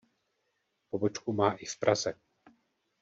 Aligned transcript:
Pobočku 0.89 1.33
má 1.33 1.53
i 1.53 1.65
v 1.65 1.77
Praze. 1.79 2.13